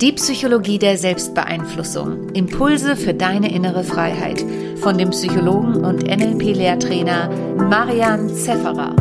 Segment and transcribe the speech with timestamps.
[0.00, 2.28] Die Psychologie der Selbstbeeinflussung.
[2.34, 4.44] Impulse für deine innere Freiheit.
[4.76, 8.94] Von dem Psychologen und NLP-Lehrtrainer Marian Zefferer.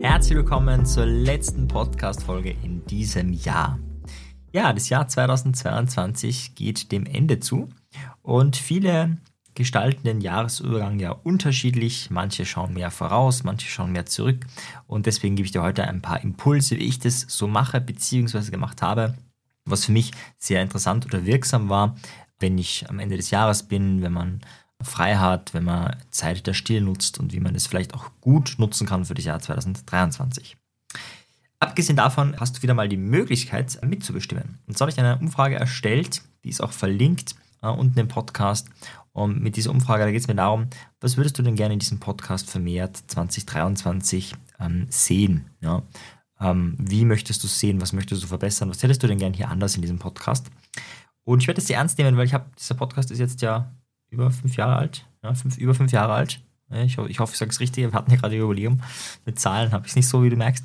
[0.00, 3.78] Herzlich willkommen zur letzten Podcast-Folge in diesem Jahr.
[4.50, 7.68] Ja, das Jahr 2022 geht dem Ende zu
[8.22, 9.18] und viele
[9.58, 12.10] gestalten den Jahresübergang ja unterschiedlich.
[12.10, 14.46] Manche schauen mehr voraus, manche schauen mehr zurück.
[14.86, 18.50] Und deswegen gebe ich dir heute ein paar Impulse, wie ich das so mache bzw.
[18.50, 19.14] gemacht habe,
[19.64, 21.96] was für mich sehr interessant oder wirksam war,
[22.38, 24.40] wenn ich am Ende des Jahres bin, wenn man
[24.80, 28.54] frei hat, wenn man Zeit der Stille nutzt und wie man das vielleicht auch gut
[28.58, 30.56] nutzen kann für das Jahr 2023.
[31.58, 34.60] Abgesehen davon hast du wieder mal die Möglichkeit mitzubestimmen.
[34.68, 38.68] Und so habe ich eine Umfrage erstellt, die ist auch verlinkt äh, unten im Podcast.
[39.18, 40.68] Und mit dieser Umfrage, da geht es mir darum,
[41.00, 45.50] was würdest du denn gerne in diesem Podcast vermehrt 2023 ähm, sehen?
[45.60, 45.82] Ja?
[46.40, 47.80] Ähm, wie möchtest du sehen?
[47.80, 48.70] Was möchtest du verbessern?
[48.70, 50.46] Was hättest du denn gerne hier anders in diesem Podcast?
[51.24, 53.74] Und ich werde das sehr ernst nehmen, weil ich habe, dieser Podcast ist jetzt ja
[54.08, 55.04] über fünf Jahre alt.
[55.24, 56.40] Ja, fünf, über fünf Jahre alt.
[56.70, 57.84] Ich, ich hoffe, ich sage es richtig.
[57.84, 58.80] Wir hatten ja gerade Jubiläum.
[59.24, 60.64] Mit Zahlen habe ich es nicht so, wie du merkst.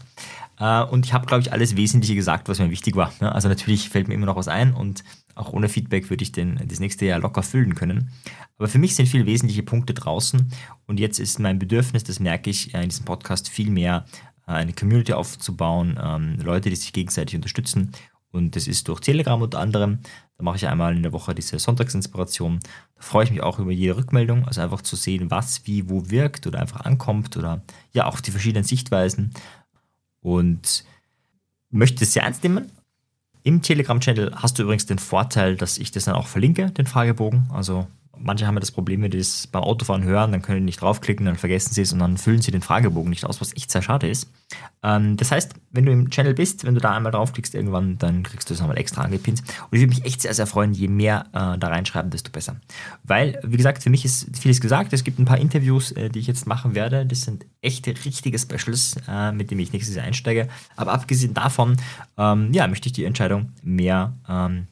[0.59, 3.11] Äh, und ich habe, glaube ich, alles Wesentliche gesagt, was mir wichtig war.
[3.19, 5.03] Also natürlich fällt mir immer noch was ein und
[5.35, 8.11] auch ohne Feedback würde ich den, das nächste Jahr locker füllen können.
[8.57, 10.51] Aber für mich sind viele wesentliche Punkte draußen
[10.85, 14.05] und jetzt ist mein Bedürfnis, das merke ich in diesem Podcast, viel mehr
[14.47, 17.91] äh, eine Community aufzubauen, ähm, Leute, die sich gegenseitig unterstützen.
[18.33, 19.99] Und das ist durch Telegram unter anderem.
[20.37, 22.59] Da mache ich einmal in der Woche diese Sonntagsinspiration.
[22.95, 26.09] Da freue ich mich auch über jede Rückmeldung, also einfach zu sehen, was wie wo
[26.09, 27.61] wirkt oder einfach ankommt oder
[27.93, 29.33] ja auch die verschiedenen Sichtweisen.
[30.19, 30.83] Und
[31.69, 32.71] möchte es sehr ernst nehmen,
[33.43, 37.49] im Telegram-Channel hast du übrigens den Vorteil, dass ich das dann auch verlinke, den Fragebogen.
[37.51, 37.87] Also
[38.23, 40.81] manche haben ja das Problem, wenn die das beim Autofahren hören, dann können die nicht
[40.81, 43.69] draufklicken, dann vergessen sie es und dann füllen sie den Fragebogen nicht aus, was echt
[43.69, 44.31] sehr schade ist.
[44.81, 48.23] Ähm, das heißt, wenn du im Channel bist, wenn du da einmal draufklickst irgendwann, dann
[48.23, 49.41] kriegst du es nochmal extra angepinnt.
[49.41, 52.55] Und ich würde mich echt sehr, sehr freuen, je mehr äh, da reinschreiben, desto besser.
[53.03, 54.93] Weil, wie gesagt, für mich ist vieles gesagt.
[54.93, 57.05] Es gibt ein paar Interviews, äh, die ich jetzt machen werde.
[57.05, 60.47] Das sind echte, richtige Specials, äh, mit denen ich nächstes Jahr einsteige.
[60.75, 61.77] Aber abgesehen davon,
[62.17, 64.67] ähm, ja, möchte ich die Entscheidung mehr ähm,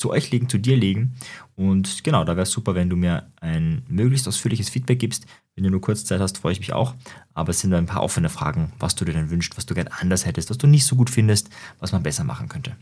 [0.00, 1.14] zu euch legen, zu dir legen.
[1.56, 5.26] Und genau, da wäre es super, wenn du mir ein möglichst ausführliches Feedback gibst.
[5.54, 6.94] Wenn du nur kurz Zeit hast, freue ich mich auch.
[7.34, 9.90] Aber es sind ein paar offene Fragen, was du dir denn wünschst, was du gerne
[10.00, 12.76] anders hättest, was du nicht so gut findest, was man besser machen könnte.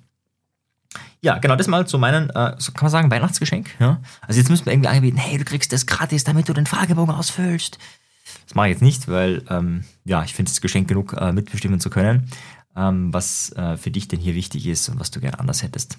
[1.21, 3.75] Ja, genau, das mal zu meinen, äh, so kann man sagen, Weihnachtsgeschenk.
[3.81, 4.01] Ja?
[4.21, 7.15] Also jetzt müssen wir irgendwie anbieten, hey, du kriegst das gratis, damit du den Fragebogen
[7.15, 7.79] ausfüllst.
[8.47, 11.81] Das mache ich jetzt nicht, weil ähm, ja, ich finde es Geschenk genug, äh, mitbestimmen
[11.81, 12.31] zu können,
[12.77, 15.99] ähm, was äh, für dich denn hier wichtig ist und was du gerne anders hättest.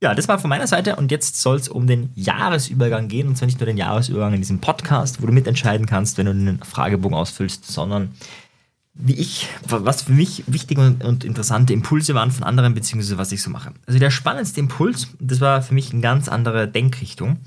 [0.00, 3.36] Ja, das war von meiner Seite und jetzt soll es um den Jahresübergang gehen und
[3.36, 6.60] zwar nicht nur den Jahresübergang in diesem Podcast, wo du mitentscheiden kannst, wenn du den
[6.62, 8.12] Fragebogen ausfüllst, sondern
[8.94, 13.42] wie ich, was für mich wichtige und interessante Impulse waren von anderen, beziehungsweise was ich
[13.42, 13.72] so mache.
[13.86, 17.38] Also der spannendste Impuls, das war für mich eine ganz andere Denkrichtung,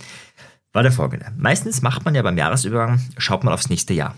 [0.73, 1.31] war der folgende.
[1.37, 4.15] Meistens macht man ja beim Jahresübergang, schaut man aufs nächste Jahr.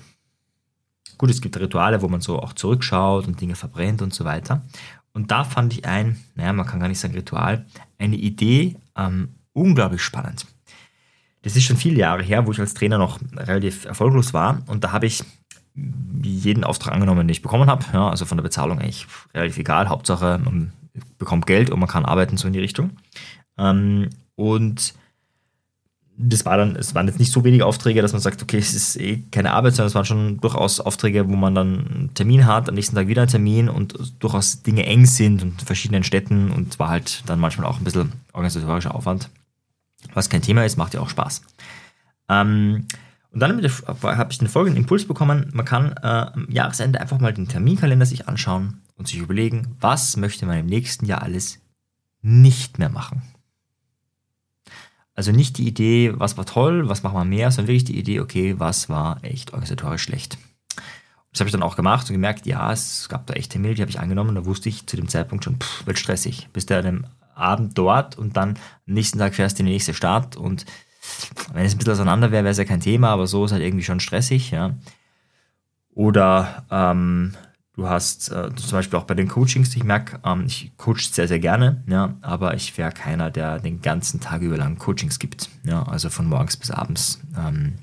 [1.17, 4.63] Gut, es gibt Rituale, wo man so auch zurückschaut und Dinge verbrennt und so weiter.
[5.13, 7.65] Und da fand ich ein, naja, man kann gar nicht sagen Ritual,
[7.99, 10.47] eine Idee ähm, unglaublich spannend.
[11.43, 14.61] Das ist schon viele Jahre her, wo ich als Trainer noch relativ erfolglos war.
[14.67, 15.23] Und da habe ich
[16.21, 17.85] jeden Auftrag angenommen, den ich bekommen habe.
[17.93, 19.89] Ja, also von der Bezahlung eigentlich relativ egal.
[19.89, 20.71] Hauptsache, man
[21.17, 22.91] bekommt Geld und man kann arbeiten, so in die Richtung.
[23.57, 24.93] Ähm, und
[26.15, 28.73] das war dann, es waren jetzt nicht so wenige Aufträge, dass man sagt, okay, es
[28.73, 32.45] ist eh keine Arbeit, sondern es waren schon durchaus Aufträge, wo man dann einen Termin
[32.45, 36.03] hat, am nächsten Tag wieder einen Termin und durchaus Dinge eng sind und in verschiedenen
[36.03, 39.29] Städten und war halt dann manchmal auch ein bisschen organisatorischer Aufwand.
[40.13, 41.41] Was kein Thema ist, macht ja auch Spaß.
[42.29, 42.85] Ähm,
[43.31, 43.63] und dann
[44.03, 48.05] habe ich den folgenden Impuls bekommen, man kann äh, am Jahresende einfach mal den Terminkalender
[48.05, 51.59] sich anschauen und sich überlegen, was möchte man im nächsten Jahr alles
[52.21, 53.23] nicht mehr machen.
[55.15, 58.19] Also nicht die Idee, was war toll, was machen wir mehr, sondern wirklich die Idee,
[58.19, 60.37] okay, was war echt organisatorisch schlecht.
[61.31, 63.81] Das habe ich dann auch gemacht und gemerkt, ja, es gab da echt Termine, die
[63.81, 64.35] habe ich angenommen.
[64.35, 66.47] Da wusste ich zu dem Zeitpunkt schon, pff, wird stressig.
[66.53, 67.05] Bist du an einem
[67.35, 68.49] Abend dort und dann
[68.87, 70.65] am nächsten Tag fährst du in die nächste Stadt und
[71.53, 73.63] wenn es ein bisschen auseinander wäre, wäre es ja kein Thema, aber so ist halt
[73.63, 74.75] irgendwie schon stressig, ja.
[75.93, 77.33] Oder ähm,
[77.75, 81.27] Du hast äh, zum Beispiel auch bei den Coachings, ich merke, ähm, ich coach sehr,
[81.27, 85.49] sehr gerne, ja, aber ich wäre keiner, der den ganzen Tag über lang Coachings gibt.
[85.63, 87.19] Ja, also von morgens bis abends.
[87.35, 87.73] Ähm,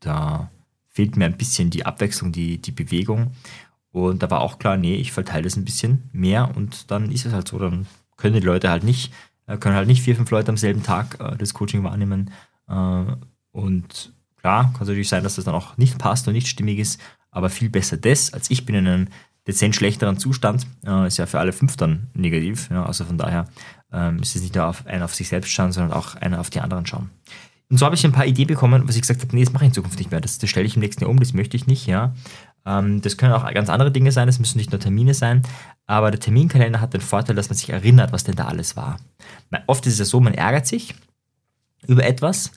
[0.00, 0.50] da
[0.86, 3.32] fehlt mir ein bisschen die Abwechslung, die, die Bewegung.
[3.90, 7.24] Und da war auch klar, nee, ich verteile das ein bisschen mehr und dann ist
[7.24, 7.86] es halt so, dann
[8.18, 9.14] können die Leute halt nicht,
[9.46, 12.30] äh, können halt nicht vier, fünf Leute am selben Tag äh, das Coaching wahrnehmen.
[12.68, 13.04] Äh,
[13.52, 16.78] und Klar, kann es natürlich sein, dass das dann auch nicht passt und nicht stimmig
[16.78, 17.00] ist,
[17.30, 19.08] aber viel besser das, als ich bin in einem
[19.48, 20.66] dezent schlechteren Zustand.
[20.86, 22.70] Äh, ist ja für alle fünf dann negativ.
[22.70, 23.46] Ja, also von daher
[23.92, 26.50] ähm, ist es nicht nur auf, einer auf sich selbst schauen, sondern auch einer auf
[26.50, 27.10] die anderen schauen.
[27.70, 29.64] Und so habe ich ein paar Ideen bekommen, was ich gesagt habe, nee, das mache
[29.64, 30.20] ich in Zukunft nicht mehr.
[30.20, 32.14] Das, das stelle ich im nächsten Jahr um, das möchte ich nicht, ja.
[32.64, 35.42] Ähm, das können auch ganz andere Dinge sein, das müssen nicht nur Termine sein.
[35.86, 38.98] Aber der Terminkalender hat den Vorteil, dass man sich erinnert, was denn da alles war.
[39.66, 40.94] Oft ist es ja so, man ärgert sich
[41.86, 42.52] über etwas,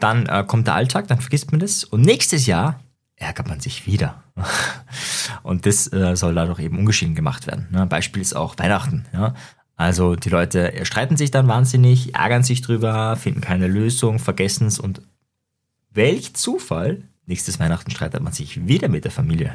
[0.00, 2.80] dann äh, kommt der Alltag, dann vergisst man das und nächstes Jahr
[3.16, 4.22] ärgert man sich wieder.
[5.42, 7.68] Und das äh, soll dadurch eben ungeschieden gemacht werden.
[7.70, 7.86] Ne?
[7.86, 9.06] Beispiel ist auch Weihnachten.
[9.12, 9.34] Ja?
[9.76, 14.78] Also die Leute streiten sich dann wahnsinnig, ärgern sich drüber, finden keine Lösung, vergessen es
[14.78, 15.02] und
[15.90, 19.52] welch Zufall, nächstes Weihnachten streitet man sich wieder mit der Familie.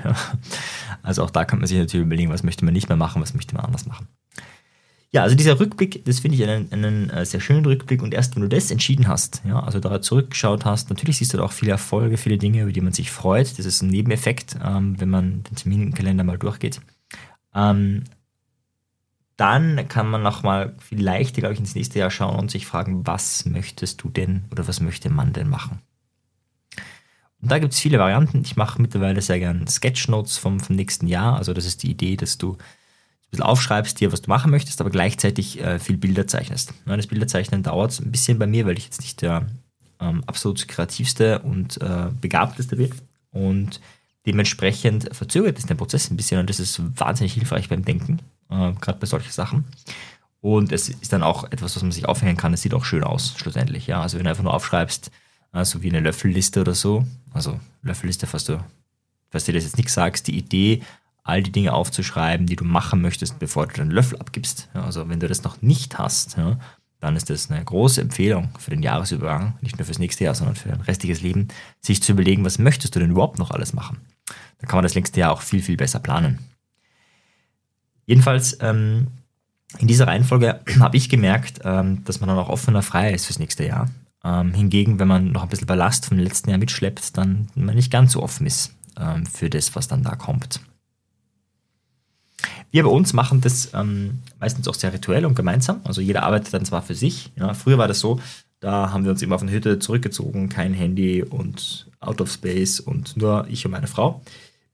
[1.02, 3.34] Also auch da kann man sich natürlich überlegen, was möchte man nicht mehr machen, was
[3.34, 4.08] möchte man anders machen.
[5.12, 8.36] Ja, also dieser Rückblick, das finde ich einen, einen äh, sehr schönen Rückblick und erst
[8.36, 11.52] wenn du das entschieden hast, ja, also da zurückgeschaut hast, natürlich siehst du da auch
[11.52, 13.58] viele Erfolge, viele Dinge, über die man sich freut.
[13.58, 16.80] Das ist ein Nebeneffekt, ähm, wenn man den Terminkalender mal durchgeht.
[17.56, 18.04] Ähm,
[19.36, 23.08] dann kann man nochmal viel leichter, glaube ich, ins nächste Jahr schauen und sich fragen,
[23.08, 25.80] was möchtest du denn oder was möchte man denn machen?
[27.42, 28.42] Und da gibt es viele Varianten.
[28.42, 31.38] Ich mache mittlerweile sehr gerne Sketchnotes vom, vom nächsten Jahr.
[31.38, 32.58] Also das ist die Idee, dass du
[33.30, 36.74] ein bisschen aufschreibst dir, was du machen möchtest, aber gleichzeitig äh, viel Bilder zeichnest.
[36.86, 39.46] Das Bilderzeichnen dauert ein bisschen bei mir, weil ich jetzt nicht der
[40.00, 42.90] ähm, absolut kreativste und äh, begabteste bin.
[43.32, 43.80] Und
[44.26, 48.74] dementsprechend verzögert es den Prozess ein bisschen und das ist wahnsinnig hilfreich beim Denken, äh,
[48.74, 49.66] gerade bei solchen Sachen.
[50.42, 52.54] Und es ist dann auch etwas, was man sich aufhängen kann.
[52.54, 53.88] Es sieht auch schön aus, schlussendlich.
[53.88, 54.02] Ja?
[54.02, 55.12] Also wenn du einfach nur aufschreibst,
[55.54, 58.64] äh, so wie eine Löffelliste oder so, also Löffelliste, falls du,
[59.30, 60.82] falls dir das jetzt nichts sagst, die Idee,
[61.30, 64.70] all die Dinge aufzuschreiben, die du machen möchtest, bevor du den Löffel abgibst.
[64.74, 66.58] Also wenn du das noch nicht hast, ja,
[67.00, 70.56] dann ist das eine große Empfehlung für den Jahresübergang, nicht nur fürs nächste Jahr, sondern
[70.56, 71.48] für dein restliches Leben,
[71.80, 74.00] sich zu überlegen, was möchtest du denn überhaupt noch alles machen.
[74.60, 76.40] Da kann man das nächste Jahr auch viel, viel besser planen.
[78.06, 79.08] Jedenfalls, ähm,
[79.78, 83.40] in dieser Reihenfolge habe ich gemerkt, ähm, dass man dann auch offener frei ist fürs
[83.40, 83.88] nächste Jahr.
[84.24, 87.92] Ähm, hingegen, wenn man noch ein bisschen Ballast vom letzten Jahr mitschleppt, dann man nicht
[87.92, 90.60] ganz so offen ist ähm, für das, was dann da kommt.
[92.72, 95.82] Wir bei uns machen das ähm, meistens auch sehr rituell und gemeinsam.
[95.84, 97.32] Also jeder arbeitet dann zwar für sich.
[97.36, 97.54] Ja.
[97.54, 98.20] Früher war das so,
[98.60, 102.80] da haben wir uns immer auf eine Hütte zurückgezogen, kein Handy und out of space
[102.80, 104.22] und nur ich und meine Frau.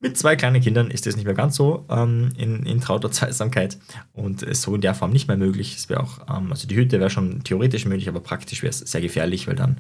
[0.01, 3.77] Mit zwei kleinen Kindern ist das nicht mehr ganz so ähm, in, in trauter Zweisamkeit
[4.13, 5.75] und ist so in der Form nicht mehr möglich.
[5.77, 8.80] Es wäre auch, ähm, also die Hütte wäre schon theoretisch möglich, aber praktisch wäre es
[8.80, 9.77] sehr gefährlich, weil dann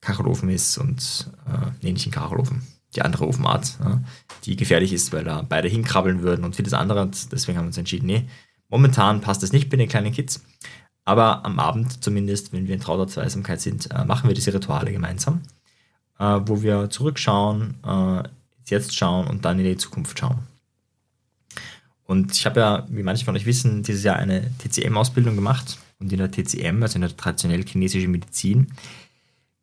[0.00, 2.62] Kachelofen ist und, äh, nee, nicht ein Kachelofen,
[2.94, 4.00] die andere Ofenart, ja,
[4.44, 7.10] die gefährlich ist, weil da beide hinkrabbeln würden und vieles andere.
[7.30, 8.24] Deswegen haben wir uns entschieden, nee,
[8.68, 10.42] momentan passt das nicht bei den kleinen Kids.
[11.04, 14.92] Aber am Abend zumindest, wenn wir in trauter Zweisamkeit sind, äh, machen wir diese Rituale
[14.92, 15.42] gemeinsam,
[16.18, 18.28] äh, wo wir zurückschauen, äh,
[18.70, 20.40] Jetzt schauen und dann in die Zukunft schauen.
[22.04, 25.78] Und ich habe ja, wie manche von euch wissen, dieses Jahr eine TCM-Ausbildung gemacht.
[25.98, 28.72] Und in der TCM, also in der traditionell chinesischen Medizin,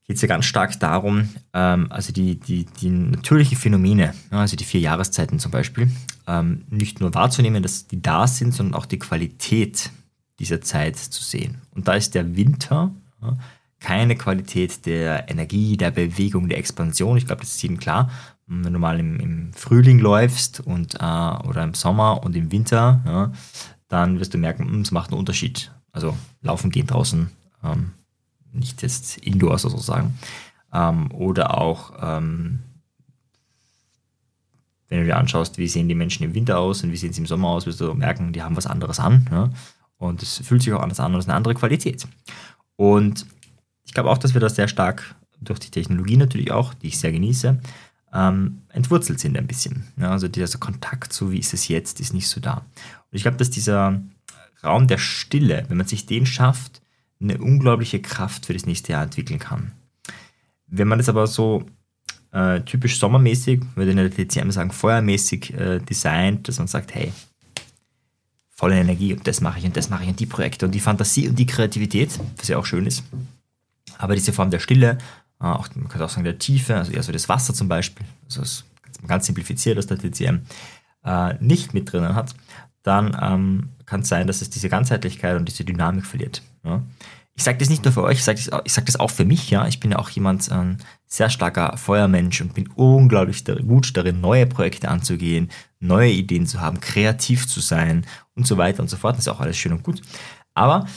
[0.08, 4.64] geht es ja ganz stark darum, ähm, also die, die, die natürlichen Phänomene, also die
[4.64, 5.90] vier Jahreszeiten zum Beispiel,
[6.28, 9.90] ähm, nicht nur wahrzunehmen, dass die da sind, sondern auch die Qualität
[10.40, 11.62] dieser Zeit zu sehen.
[11.74, 12.92] Und da ist der Winter
[13.22, 13.38] ja,
[13.80, 17.18] keine Qualität der Energie, der Bewegung, der Expansion.
[17.18, 18.10] Ich glaube, das ist jedem klar.
[18.48, 20.98] Wenn du mal im, im Frühling läufst und, äh,
[21.48, 23.32] oder im Sommer und im Winter, ja,
[23.88, 25.72] dann wirst du merken, hm, es macht einen Unterschied.
[25.92, 27.30] Also laufen gehen draußen
[27.64, 27.92] ähm,
[28.56, 30.18] nicht jetzt Indoors sozusagen.
[30.74, 32.60] Ähm, oder auch, ähm,
[34.90, 37.22] wenn du dir anschaust, wie sehen die Menschen im Winter aus und wie sehen sie
[37.22, 39.28] im Sommer aus, wirst du merken, die haben was anderes an.
[39.32, 39.50] Ja?
[39.98, 42.08] Und es fühlt sich auch anders an und es ist eine andere Qualität.
[42.76, 43.26] Und
[43.86, 47.00] ich glaube auch, dass wir da sehr stark durch die Technologie natürlich auch, die ich
[47.00, 47.60] sehr genieße,
[48.14, 49.88] ähm, entwurzelt sind ein bisschen.
[49.98, 50.12] Ja?
[50.12, 52.58] Also dieser Kontakt, so wie ist es jetzt, ist nicht so da.
[52.58, 54.02] Und ich glaube, dass dieser
[54.64, 56.82] Raum der Stille, wenn man sich den schafft,
[57.22, 59.72] eine unglaubliche Kraft für das nächste Jahr entwickeln kann.
[60.68, 61.66] Wenn man das aber so
[62.32, 67.12] äh, typisch sommermäßig, würde in der TCM sagen, feuermäßig äh, designt, dass man sagt, hey,
[68.50, 70.80] volle Energie und das mache ich und das mache ich und die Projekte und die
[70.80, 73.04] Fantasie und die Kreativität, was ja auch schön ist.
[73.98, 74.98] Aber diese Form der Stille,
[75.40, 78.06] äh, auch, man könnte auch sagen der Tiefe, also eher so das Wasser zum Beispiel,
[78.26, 78.66] also das
[79.08, 80.40] ganz simplifiziert, dass der TCM
[81.04, 82.36] äh, nicht mit drinnen hat,
[82.84, 86.42] dann ähm, kann es sein, dass es diese Ganzheitlichkeit und diese Dynamik verliert.
[86.66, 86.84] Ja?
[87.38, 89.50] Ich sage das nicht nur für euch, ich sage das, sag das auch für mich.
[89.50, 93.96] Ja, Ich bin ja auch jemand, ein ähm, sehr starker Feuermensch und bin unglaublich gut
[93.96, 98.06] darin, neue Projekte anzugehen, neue Ideen zu haben, kreativ zu sein
[98.36, 99.18] und so weiter und so fort.
[99.18, 100.02] Das ist auch alles schön und gut.
[100.54, 100.88] Aber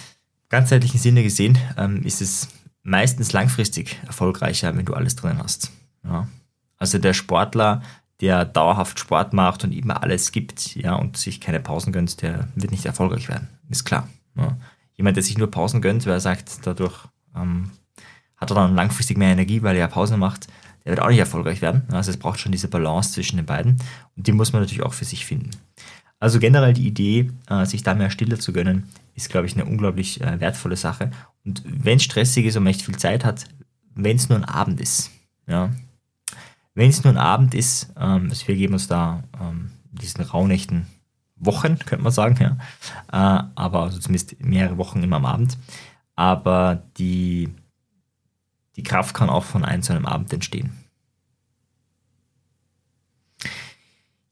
[0.49, 2.49] ganzheitlichen Sinne gesehen ähm, ist es
[2.83, 5.73] meistens langfristig erfolgreicher, wenn du alles drin hast.
[6.05, 6.29] Ja.
[6.79, 7.83] Also der Sportler,
[8.21, 12.49] der dauerhaft Sport macht und immer alles gibt, ja, und sich keine Pausen gönnt, der
[12.55, 13.49] wird nicht erfolgreich werden.
[13.69, 14.09] Ist klar.
[14.37, 14.57] Ja.
[14.99, 17.71] Jemand, der sich nur Pausen gönnt, weil er sagt, dadurch ähm,
[18.37, 20.49] hat er dann langfristig mehr Energie, weil er Pausen macht,
[20.85, 21.83] der wird auch nicht erfolgreich werden.
[21.93, 23.79] Also es braucht schon diese Balance zwischen den beiden
[24.17, 25.51] und die muss man natürlich auch für sich finden.
[26.21, 29.65] Also generell die Idee, äh, sich da mehr Stille zu gönnen, ist, glaube ich, eine
[29.65, 31.11] unglaublich äh, wertvolle Sache.
[31.45, 33.45] Und wenn es stressig ist und man echt viel Zeit hat,
[33.95, 35.11] wenn es nur ein Abend ist,
[35.47, 35.71] ja,
[36.75, 40.87] wenn es nur ein Abend ist, ähm, also wir geben uns da ähm, diesen raunechten
[41.41, 42.57] Wochen, könnte man sagen, ja,
[43.13, 45.57] äh, aber also zumindest mehrere Wochen immer am Abend.
[46.17, 47.49] Aber die,
[48.77, 50.73] die Kraft kann auch von einem zu einem Abend entstehen.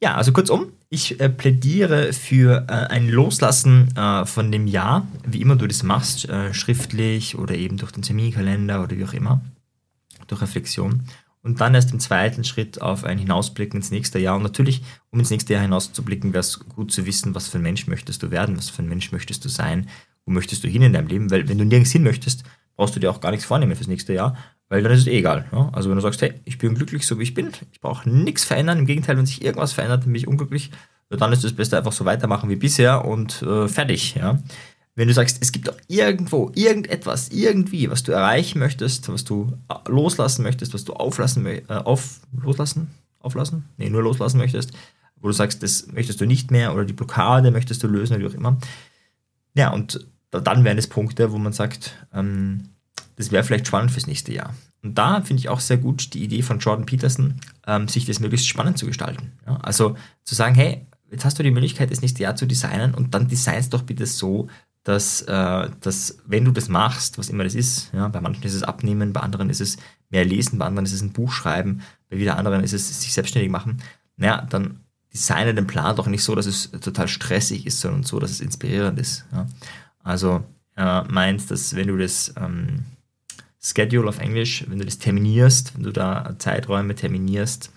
[0.01, 5.41] Ja, also kurzum, ich äh, plädiere für äh, ein Loslassen äh, von dem Jahr, wie
[5.41, 9.41] immer du das machst, äh, schriftlich oder eben durch den Terminkalender oder wie auch immer,
[10.27, 11.05] durch Reflexion.
[11.47, 14.35] Und dann erst im zweiten Schritt auf ein Hinausblicken ins nächste Jahr.
[14.35, 17.63] Und natürlich, um ins nächste Jahr hinauszublicken, wäre es gut zu wissen, was für ein
[17.63, 19.89] Mensch möchtest du werden, was für ein Mensch möchtest du sein,
[20.25, 21.31] wo möchtest du hin in deinem Leben.
[21.31, 22.43] Weil wenn du nirgends hin möchtest,
[22.75, 24.37] brauchst du dir auch gar nichts vornehmen fürs nächste Jahr,
[24.69, 25.47] weil dann ist es eh egal.
[25.53, 25.71] Ja?
[25.73, 28.45] Also wenn du sagst, hey, ich bin glücklich, so wie ich bin, ich brauche nichts
[28.45, 30.73] verändern, im Gegenteil, wenn sich irgendwas verändert, dann bin ich unglücklich,
[31.11, 34.17] dann ist das Beste einfach so weitermachen wie bisher und äh, fertig.
[34.17, 34.41] Ja?
[34.97, 39.53] Wenn du sagst, es gibt auch irgendwo, irgendetwas, irgendwie, was du erreichen möchtest, was du
[39.69, 43.67] äh, loslassen möchtest, was du auflassen, äh, auf, loslassen, auflassen?
[43.77, 44.73] Nee, nur loslassen möchtest,
[45.21, 48.25] wo du sagst, das möchtest du nicht mehr oder die Blockade möchtest du lösen oder
[48.25, 48.59] wie auch immer.
[49.55, 52.71] Ja, und dann wären es Punkte, wo man sagt, ähm,
[53.17, 54.55] das wäre vielleicht spannend fürs nächste Jahr.
[54.83, 58.21] Und da finde ich auch sehr gut die Idee von Jordan Peterson, ähm, sich das
[58.21, 59.33] möglichst spannend zu gestalten.
[59.47, 59.57] Ja?
[59.57, 63.15] Also zu sagen, hey, jetzt hast du die Möglichkeit, das nächste Jahr zu designen und
[63.15, 64.49] dann designst doch bitte so,
[64.87, 68.55] dass, äh, dass wenn du das machst, was immer das ist, ja, bei manchen ist
[68.55, 69.79] es Abnehmen, bei anderen ist es
[70.11, 73.13] mehr Lesen, bei anderen ist es ein Buch schreiben, bei wieder anderen ist es sich
[73.13, 73.83] selbstständig machen,
[74.17, 74.79] naja, dann
[75.13, 78.41] designe den Plan doch nicht so, dass es total stressig ist, sondern so, dass es
[78.41, 79.25] inspirierend ist.
[79.33, 79.49] Ja?
[80.05, 80.45] Also
[80.77, 82.85] äh, meinst, dass wenn du das ähm,
[83.61, 87.73] Schedule auf Englisch, wenn du das terminierst, wenn du da Zeiträume terminierst,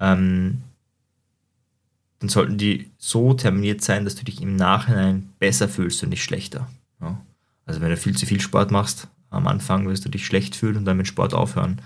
[0.00, 0.62] ähm,
[2.20, 6.22] dann sollten die so terminiert sein, dass du dich im Nachhinein besser fühlst und nicht
[6.22, 6.70] schlechter.
[7.00, 7.20] Ja?
[7.66, 10.76] Also wenn du viel zu viel Sport machst, am Anfang wirst du dich schlecht fühlen
[10.76, 11.80] und dann mit Sport aufhören.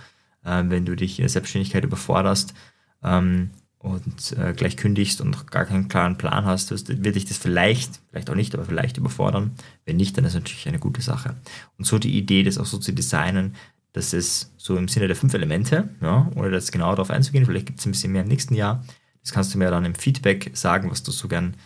[0.45, 2.55] Ähm, wenn du dich in der Selbstständigkeit überforderst,
[3.03, 3.51] ähm,
[3.85, 8.31] und äh, gleich kündigst und gar keinen klaren Plan hast, wird dich das vielleicht, vielleicht
[8.31, 9.53] auch nicht, aber vielleicht überfordern.
[9.85, 11.37] Wenn nicht, dann ist es natürlich eine gute Sache.
[11.77, 13.55] Und so die Idee, das auch so zu designen,
[13.93, 17.67] dass es so im Sinne der fünf Elemente, ja, ohne das genau darauf einzugehen, vielleicht
[17.67, 18.83] gibt es ein bisschen mehr im nächsten Jahr.
[19.25, 21.57] Das kannst du mir dann im Feedback sagen, was du so gern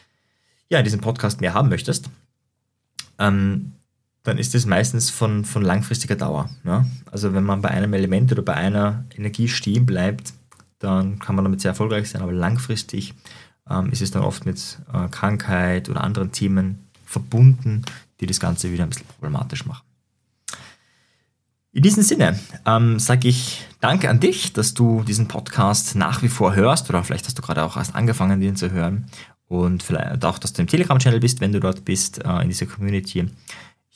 [0.71, 2.09] ja, in diesem Podcast mehr haben möchtest.
[3.19, 3.73] Ähm,
[4.23, 6.51] dann ist das meistens von, von langfristiger Dauer.
[6.65, 6.87] Ja?
[7.11, 10.33] Also wenn man bei einem Element oder bei einer Energie stehen bleibt,
[10.79, 13.15] dann kann man damit sehr erfolgreich sein, aber langfristig
[13.69, 17.83] ähm, ist es dann oft mit äh, Krankheit oder anderen Themen verbunden,
[18.21, 19.88] die das Ganze wieder ein bisschen problematisch machen.
[21.79, 26.29] In diesem Sinne ähm, sage ich danke an dich, dass du diesen Podcast nach wie
[26.29, 29.07] vor hörst oder vielleicht hast du gerade auch erst angefangen, den zu hören.
[29.47, 32.67] Und vielleicht auch, dass du im Telegram-Channel bist, wenn du dort bist, äh, in dieser
[32.67, 33.31] Community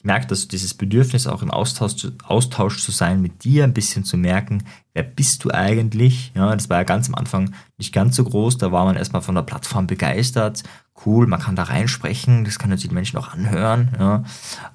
[0.02, 3.72] ich merke, dass dieses Bedürfnis auch im Austausch zu, Austausch zu sein mit dir, ein
[3.72, 6.32] bisschen zu merken, wer bist du eigentlich?
[6.34, 9.22] Ja, das war ja ganz am Anfang nicht ganz so groß, da war man erstmal
[9.22, 10.64] von der Plattform begeistert.
[11.06, 13.90] Cool, man kann da reinsprechen, das können sich die Menschen auch anhören.
[13.96, 14.24] Ja.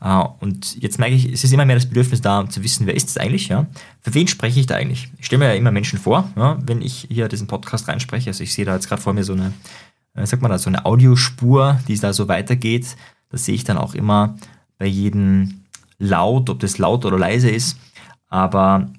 [0.01, 2.87] Äh, und jetzt merke ich, es ist immer mehr das Bedürfnis da, um zu wissen,
[2.87, 3.49] wer ist es eigentlich?
[3.49, 3.67] Ja?
[3.99, 5.11] Für wen spreche ich da eigentlich?
[5.17, 8.29] Ich stelle mir ja immer Menschen vor, ja, wenn ich hier diesen Podcast reinspreche.
[8.29, 9.51] Also ich sehe da jetzt gerade vor mir so eine,
[10.13, 12.95] äh, sag mal, da, so eine Audiospur, die da so weitergeht.
[13.29, 14.37] Da sehe ich dann auch immer
[14.77, 15.61] bei jedem
[15.99, 17.77] Laut, ob das laut oder leise ist.
[18.29, 18.91] Aber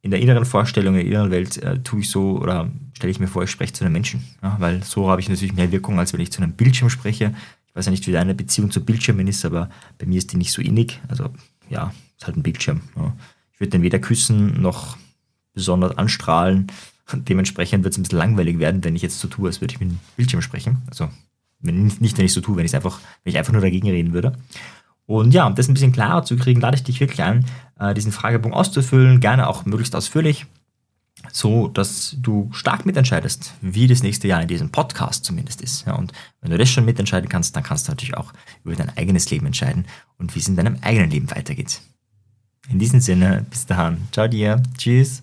[0.00, 3.20] in der inneren Vorstellung, in der inneren Welt äh, tue ich so oder stelle ich
[3.20, 4.24] mir vor, ich spreche zu einem Menschen.
[4.42, 7.34] Ja, weil so habe ich natürlich mehr Wirkung, als wenn ich zu einem Bildschirm spreche.
[7.66, 10.36] Ich weiß ja nicht, wie deine Beziehung zu Bildschirmen ist, aber bei mir ist die
[10.36, 11.00] nicht so innig.
[11.08, 11.30] Also
[11.68, 12.80] ja, ist halt ein Bildschirm.
[12.96, 13.14] Ja.
[13.52, 14.96] Ich würde den weder küssen noch
[15.52, 16.68] besonders anstrahlen.
[17.12, 19.80] Dementsprechend wird es ein bisschen langweilig werden, wenn ich jetzt so tue, als würde ich
[19.80, 20.82] mit einem Bildschirm sprechen.
[20.88, 21.10] Also
[21.60, 24.32] wenn, nicht, wenn ich so tue, wenn einfach, wenn ich einfach nur dagegen reden würde.
[25.06, 27.44] Und ja, um das ein bisschen klarer zu kriegen, lade ich dich wirklich ein,
[27.78, 30.46] äh, diesen Fragebogen auszufüllen, gerne auch möglichst ausführlich,
[31.32, 35.86] so dass du stark mitentscheidest, wie das nächste Jahr in diesem Podcast zumindest ist.
[35.86, 38.32] Ja, und wenn du das schon mitentscheiden kannst, dann kannst du natürlich auch
[38.64, 39.86] über dein eigenes Leben entscheiden
[40.18, 41.80] und wie es in deinem eigenen Leben weitergeht.
[42.68, 44.08] In diesem Sinne, bis dahin.
[44.10, 44.60] Ciao dir.
[44.76, 45.22] Tschüss.